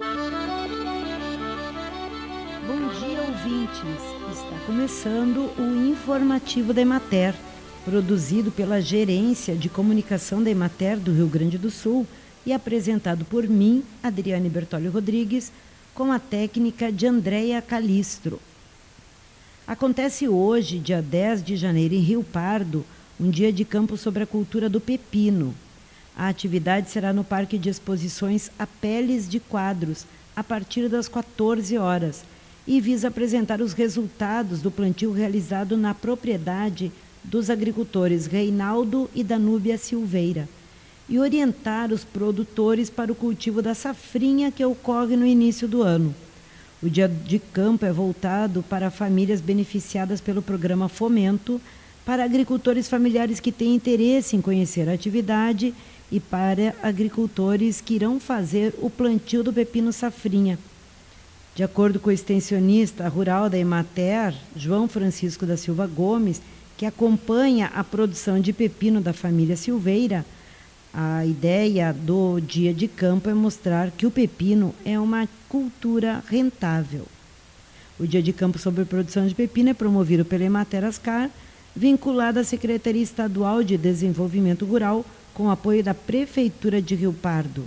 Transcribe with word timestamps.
Bom 0.00 0.08
dia, 2.98 3.20
ouvintes. 3.20 4.02
Está 4.32 4.58
começando 4.64 5.50
o 5.58 5.90
informativo 5.90 6.72
da 6.72 6.80
Emater, 6.80 7.34
produzido 7.84 8.50
pela 8.50 8.80
Gerência 8.80 9.54
de 9.54 9.68
Comunicação 9.68 10.42
da 10.42 10.48
Emater 10.48 10.98
do 10.98 11.12
Rio 11.12 11.26
Grande 11.26 11.58
do 11.58 11.70
Sul 11.70 12.06
e 12.46 12.52
apresentado 12.54 13.26
por 13.26 13.46
mim, 13.46 13.84
Adriane 14.02 14.48
Bertolli 14.48 14.88
Rodrigues, 14.88 15.52
com 15.94 16.10
a 16.10 16.18
técnica 16.18 16.90
de 16.90 17.06
Andréia 17.06 17.60
Calistro. 17.60 18.40
Acontece 19.66 20.26
hoje, 20.26 20.78
dia 20.78 21.02
10 21.02 21.44
de 21.44 21.56
janeiro, 21.56 21.92
em 21.92 22.00
Rio 22.00 22.24
Pardo, 22.24 22.86
um 23.20 23.28
dia 23.28 23.52
de 23.52 23.66
campo 23.66 23.98
sobre 23.98 24.22
a 24.22 24.26
cultura 24.26 24.66
do 24.66 24.80
pepino. 24.80 25.54
A 26.20 26.28
atividade 26.28 26.90
será 26.90 27.14
no 27.14 27.24
Parque 27.24 27.56
de 27.56 27.70
Exposições 27.70 28.50
A 28.58 28.66
Peles 28.66 29.26
de 29.26 29.40
Quadros, 29.40 30.04
a 30.36 30.44
partir 30.44 30.86
das 30.86 31.08
14 31.08 31.78
horas, 31.78 32.24
e 32.66 32.78
visa 32.78 33.08
apresentar 33.08 33.62
os 33.62 33.72
resultados 33.72 34.60
do 34.60 34.70
plantio 34.70 35.12
realizado 35.12 35.78
na 35.78 35.94
propriedade 35.94 36.92
dos 37.24 37.48
agricultores 37.48 38.26
Reinaldo 38.26 39.08
e 39.14 39.24
Danúbia 39.24 39.78
Silveira 39.78 40.46
e 41.08 41.18
orientar 41.18 41.90
os 41.90 42.04
produtores 42.04 42.90
para 42.90 43.10
o 43.10 43.14
cultivo 43.14 43.62
da 43.62 43.72
safrinha 43.72 44.52
que 44.52 44.62
ocorre 44.62 45.16
no 45.16 45.24
início 45.24 45.66
do 45.66 45.80
ano. 45.80 46.14
O 46.82 46.90
dia 46.90 47.08
de 47.08 47.38
campo 47.38 47.86
é 47.86 47.92
voltado 47.92 48.62
para 48.68 48.90
famílias 48.90 49.40
beneficiadas 49.40 50.20
pelo 50.20 50.42
programa 50.42 50.86
Fomento, 50.86 51.58
para 52.04 52.24
agricultores 52.24 52.88
familiares 52.88 53.40
que 53.40 53.52
têm 53.52 53.74
interesse 53.74 54.36
em 54.36 54.42
conhecer 54.42 54.86
a 54.86 54.92
atividade 54.92 55.74
e 56.10 56.18
para 56.18 56.74
agricultores 56.82 57.80
que 57.80 57.94
irão 57.94 58.18
fazer 58.18 58.74
o 58.78 58.90
plantio 58.90 59.42
do 59.42 59.52
pepino 59.52 59.92
safrinha. 59.92 60.58
De 61.54 61.62
acordo 61.62 62.00
com 62.00 62.10
o 62.10 62.12
extensionista 62.12 63.06
rural 63.08 63.50
da 63.50 63.58
Emater, 63.58 64.34
João 64.56 64.88
Francisco 64.88 65.44
da 65.44 65.56
Silva 65.56 65.86
Gomes, 65.86 66.40
que 66.76 66.86
acompanha 66.86 67.70
a 67.74 67.84
produção 67.84 68.40
de 68.40 68.52
pepino 68.52 69.00
da 69.00 69.12
família 69.12 69.56
Silveira, 69.56 70.24
a 70.92 71.24
ideia 71.24 71.92
do 71.92 72.40
dia 72.40 72.74
de 72.74 72.88
campo 72.88 73.30
é 73.30 73.34
mostrar 73.34 73.90
que 73.90 74.06
o 74.06 74.10
pepino 74.10 74.74
é 74.84 74.98
uma 74.98 75.28
cultura 75.48 76.22
rentável. 76.26 77.06
O 77.98 78.06
dia 78.06 78.22
de 78.22 78.32
campo 78.32 78.58
sobre 78.58 78.84
produção 78.84 79.26
de 79.26 79.34
pepino 79.34 79.68
é 79.68 79.74
promovido 79.74 80.24
pela 80.24 80.44
Emater 80.44 80.84
Ascar, 80.84 81.30
vinculada 81.76 82.40
à 82.40 82.44
Secretaria 82.44 83.02
Estadual 83.02 83.62
de 83.62 83.76
Desenvolvimento 83.76 84.64
Rural, 84.64 85.04
com 85.34 85.50
apoio 85.50 85.82
da 85.82 85.94
Prefeitura 85.94 86.80
de 86.80 86.94
Rio 86.94 87.12
Pardo. 87.12 87.64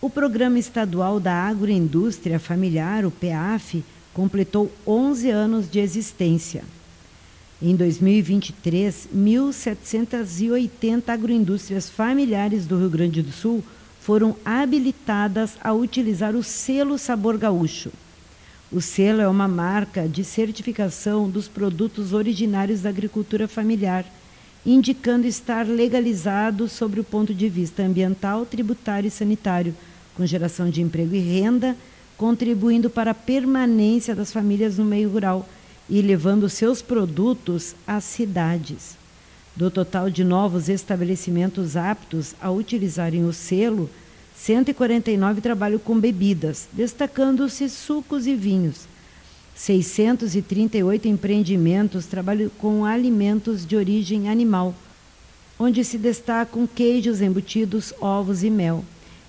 O 0.00 0.08
Programa 0.08 0.58
Estadual 0.58 1.20
da 1.20 1.34
Agroindústria 1.34 2.38
Familiar, 2.38 3.04
o 3.04 3.10
PEAF, 3.10 3.84
completou 4.14 4.72
11 4.86 5.30
anos 5.30 5.70
de 5.70 5.78
existência. 5.78 6.64
Em 7.60 7.76
2023, 7.76 9.08
1.780 9.14 11.08
agroindústrias 11.10 11.90
familiares 11.90 12.64
do 12.64 12.78
Rio 12.78 12.88
Grande 12.88 13.22
do 13.22 13.30
Sul 13.30 13.62
foram 14.00 14.34
habilitadas 14.44 15.58
a 15.62 15.72
utilizar 15.74 16.34
o 16.34 16.42
selo 16.42 16.96
Sabor 16.96 17.36
Gaúcho. 17.36 17.92
O 18.72 18.80
selo 18.80 19.20
é 19.20 19.28
uma 19.28 19.46
marca 19.46 20.08
de 20.08 20.24
certificação 20.24 21.28
dos 21.28 21.48
produtos 21.48 22.14
originários 22.14 22.80
da 22.80 22.88
agricultura 22.88 23.46
familiar, 23.46 24.06
indicando 24.64 25.26
estar 25.26 25.66
legalizado 25.66 26.68
sobre 26.68 27.00
o 27.00 27.04
ponto 27.04 27.34
de 27.34 27.48
vista 27.48 27.82
ambiental, 27.82 28.44
tributário 28.44 29.08
e 29.08 29.10
sanitário, 29.10 29.74
com 30.14 30.26
geração 30.26 30.68
de 30.68 30.82
emprego 30.82 31.14
e 31.14 31.18
renda, 31.18 31.76
contribuindo 32.16 32.90
para 32.90 33.12
a 33.12 33.14
permanência 33.14 34.14
das 34.14 34.32
famílias 34.32 34.76
no 34.76 34.84
meio 34.84 35.10
rural 35.10 35.48
e 35.88 36.02
levando 36.02 36.48
seus 36.48 36.82
produtos 36.82 37.74
às 37.86 38.04
cidades. 38.04 38.98
Do 39.56 39.70
total 39.70 40.10
de 40.10 40.22
novos 40.22 40.68
estabelecimentos 40.68 41.76
aptos 41.76 42.34
a 42.40 42.50
utilizarem 42.50 43.24
o 43.24 43.32
selo, 43.32 43.90
149 44.36 45.40
trabalham 45.40 45.78
com 45.78 45.98
bebidas, 45.98 46.68
destacando-se 46.72 47.68
sucos 47.68 48.26
e 48.26 48.34
vinhos. 48.34 48.89
638 49.60 51.06
empreendimentos 51.06 52.06
trabalham 52.06 52.48
com 52.56 52.82
alimentos 52.82 53.66
de 53.66 53.76
origem 53.76 54.30
animal, 54.30 54.74
onde 55.58 55.84
se 55.84 55.98
destacam 55.98 56.66
queijos 56.66 57.20
embutidos, 57.20 57.92
ovos 58.00 58.42
e 58.42 58.48
mel. 58.48 58.82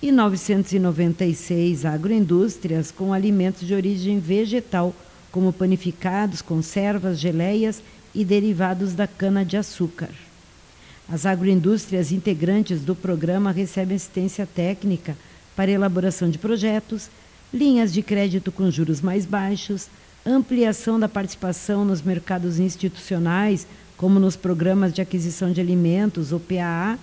E 0.00 0.10
996 0.10 1.84
agroindústrias 1.84 2.90
com 2.90 3.12
alimentos 3.12 3.66
de 3.66 3.74
origem 3.74 4.18
vegetal, 4.18 4.94
como 5.30 5.52
panificados, 5.52 6.40
conservas, 6.40 7.18
geleias 7.18 7.82
e 8.14 8.24
derivados 8.24 8.94
da 8.94 9.06
cana-de-açúcar. 9.06 10.08
As 11.06 11.26
agroindústrias 11.26 12.12
integrantes 12.12 12.80
do 12.80 12.94
programa 12.94 13.52
recebem 13.52 13.96
assistência 13.96 14.46
técnica 14.46 15.18
para 15.54 15.70
elaboração 15.70 16.30
de 16.30 16.38
projetos, 16.38 17.10
linhas 17.52 17.92
de 17.92 18.00
crédito 18.02 18.50
com 18.50 18.70
juros 18.70 19.02
mais 19.02 19.26
baixos, 19.26 19.90
ampliação 20.24 20.98
da 20.98 21.08
participação 21.08 21.84
nos 21.84 22.02
mercados 22.02 22.58
institucionais, 22.58 23.66
como 23.96 24.18
nos 24.18 24.36
programas 24.36 24.92
de 24.92 25.00
aquisição 25.00 25.52
de 25.52 25.60
alimentos, 25.60 26.32
o 26.32 26.40
PAA, 26.40 26.98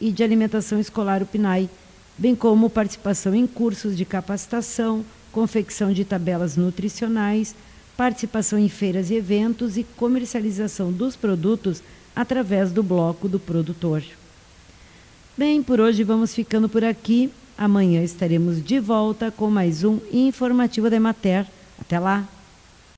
e 0.00 0.12
de 0.12 0.22
alimentação 0.22 0.78
escolar, 0.78 1.22
o 1.22 1.26
PNAE, 1.26 1.70
bem 2.18 2.34
como 2.34 2.70
participação 2.70 3.34
em 3.34 3.46
cursos 3.46 3.96
de 3.96 4.04
capacitação, 4.04 5.04
confecção 5.32 5.92
de 5.92 6.04
tabelas 6.04 6.56
nutricionais, 6.56 7.54
participação 7.96 8.58
em 8.58 8.68
feiras 8.68 9.10
e 9.10 9.14
eventos 9.14 9.76
e 9.76 9.84
comercialização 9.84 10.92
dos 10.92 11.16
produtos 11.16 11.82
através 12.14 12.70
do 12.70 12.82
bloco 12.82 13.28
do 13.28 13.38
produtor. 13.38 14.02
Bem, 15.36 15.62
por 15.62 15.80
hoje 15.80 16.02
vamos 16.02 16.34
ficando 16.34 16.68
por 16.68 16.84
aqui. 16.84 17.30
Amanhã 17.58 18.02
estaremos 18.02 18.62
de 18.62 18.78
volta 18.78 19.30
com 19.30 19.50
mais 19.50 19.84
um 19.84 19.98
informativo 20.12 20.88
da 20.88 20.96
Emater. 20.96 21.46
Até 21.78 21.98
lá! 21.98 22.35